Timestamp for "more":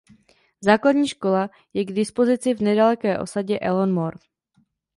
3.93-4.17